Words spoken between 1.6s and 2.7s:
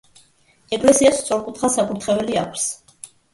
საკურთხეველი აქვს.